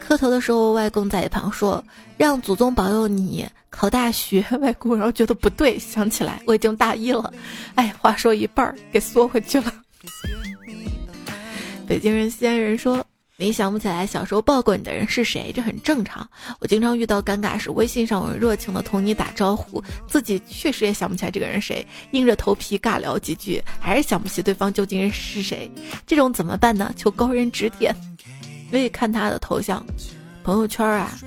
[0.00, 1.84] 磕头的时候，外公在一旁说
[2.18, 4.44] ：“让祖宗保佑你考大学。
[4.60, 7.32] ”外公然后觉得不对，想起来我已经大一了。
[7.76, 9.72] 哎，话说一半儿给缩回去了。
[11.86, 13.04] 北京人、西安人说。
[13.42, 16.28] 你想不起来小时候抱过你的人是谁，这很正常。
[16.58, 25.72] 我经常遇到尴尬时，微信上我热情的同你打招呼，自己确实也想不起来这个人谁，硬着头皮尬聊几句，还是想不起对方究竟是谁。
[26.06, 26.92] 这种怎么办呢？
[26.98, 27.96] 求高人指点。
[28.70, 29.84] 可以看他的头像、
[30.44, 31.18] 朋友圈啊、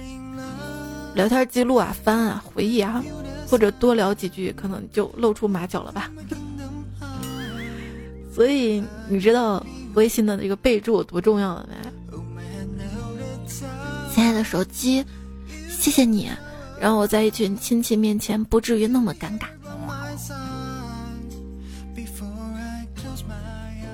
[1.13, 3.03] 聊天记录啊、翻啊、回忆啊，
[3.47, 6.09] 或者多聊几句，可能就露出马脚了吧。
[8.33, 9.63] 所以你知道
[9.93, 11.75] 微信的那个备注多重要了没？
[14.13, 15.03] 亲爱的手机，
[15.69, 16.29] 谢谢你，
[16.79, 19.45] 让我在一群亲戚面前不至于那么尴尬。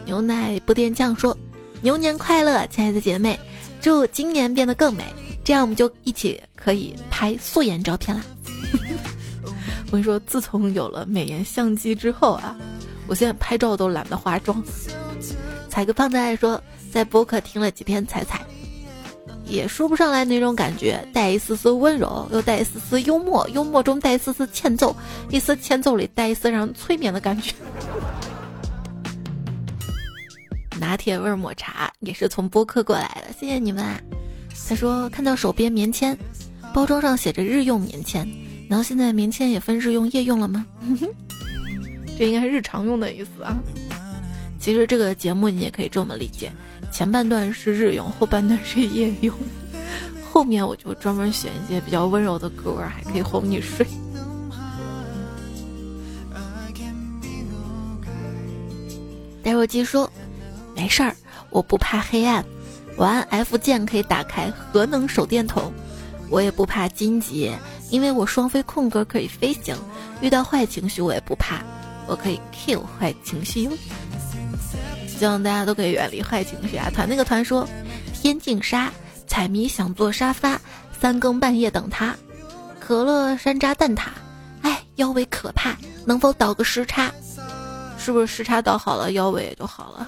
[0.06, 1.38] 牛奶不点酱说
[1.82, 3.40] ：“牛年快乐，亲爱的姐妹，
[3.82, 5.04] 祝今年变得更美，
[5.44, 8.24] 这样我们就一起可以拍素颜照片啦。
[9.88, 12.56] ”我跟你说，自从有了美颜相机之后啊，
[13.08, 14.62] 我现在拍照都懒得化妆。
[15.70, 16.62] 采个胖子爱说，
[16.92, 18.42] 在播客听了几天彩彩。
[19.46, 24.96] 也说不上来那种感觉，带一丝丝温柔，又带一丝丝幽默，幽默中带一丝丝欠揍，
[25.30, 27.56] 一丝欠揍里带一丝让人催眠的感觉。
[30.80, 33.84] 拿铁味抹茶也是从播客过来的，谢谢你们。
[34.68, 36.18] 他说看到手边棉签，
[36.74, 38.28] 包装上写着日用棉签，
[38.70, 40.66] 然后现在棉签也分日用夜用了吗？
[42.18, 43.58] 这应该是日常用的意思啊。
[44.60, 46.52] 其实这个节目你也可以这么理解。
[46.92, 49.34] 前半段是日用，后半段是夜用。
[50.32, 53.86] 后面我就专门选一些比较温柔的歌，还可以哄你睡。
[59.42, 60.12] 戴若基说
[60.80, 61.14] ：“没事儿，
[61.50, 62.42] 我不怕黑暗，
[62.96, 65.74] 我按 F 键可以打开核能手电筒。
[66.30, 67.52] 我也不怕荆棘，
[67.90, 69.76] 因为我双飞空格可以飞行。
[70.22, 71.58] 遇到坏情绪我也不怕，
[72.08, 73.72] 我可以 kill 坏情绪哟。”
[75.06, 76.90] 希望大家都可以远离坏情绪啊！
[76.96, 77.68] 团那个团说，
[78.14, 78.90] 天净沙
[79.28, 80.62] 彩迷想坐沙发，
[80.98, 82.16] 三更半夜等他，
[82.80, 84.04] 可乐山楂蛋挞，
[84.62, 85.76] 哎，腰围可怕，
[86.06, 87.12] 能否倒个时差？
[87.98, 90.08] 是不是时差倒好了，腰围也就好了？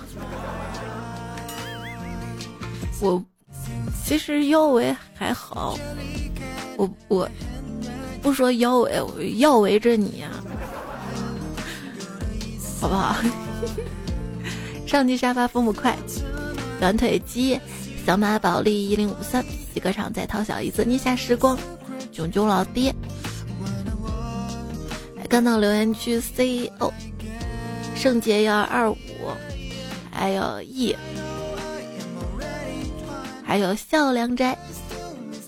[3.01, 3.23] 我
[4.05, 5.77] 其实腰围还好，
[6.77, 7.29] 我我
[8.21, 10.29] 不说腰围，我腰围着你呀，
[12.79, 13.15] 好不好？
[14.85, 15.97] 上期沙发风不快，
[16.79, 17.59] 短腿鸡，
[18.05, 19.43] 小马宝莉一零五三，
[19.73, 21.57] 洗个场再掏小姨子，捏下时光，
[22.11, 22.93] 囧囧老爹，
[25.17, 26.91] 还看到留言区 CEO，
[27.95, 28.97] 圣洁幺二二五，
[30.11, 30.95] 还有 E，
[33.51, 34.57] 还有笑良斋、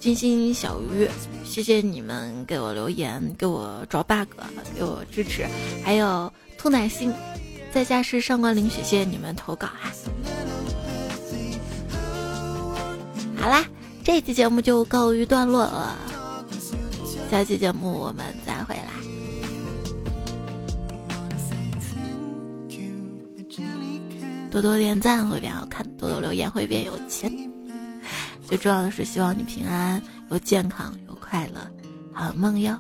[0.02, 1.08] 金心小鱼，
[1.46, 4.28] 谢谢你们给我留言、给我找 bug、
[4.76, 5.48] 给我支持。
[5.86, 7.14] 还有兔奶心，
[7.74, 9.90] 在下是上官林雪，谢谢你们投稿哈。
[13.38, 13.66] 好啦，
[14.04, 15.96] 这期节目就告一段落了，
[17.32, 18.92] 下期节目我们再回来。
[24.52, 27.32] 多多点赞会变好看，多多留言会变有钱。
[28.46, 31.60] 最重要的是，希望你平安又健康又快乐，
[32.14, 32.78] 好梦哟。